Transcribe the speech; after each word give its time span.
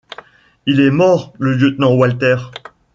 Il 0.65 0.79
est 0.79 0.89
mort, 0.89 1.31
le 1.37 1.53
lieutenant 1.53 1.93
Walter! 1.93 2.37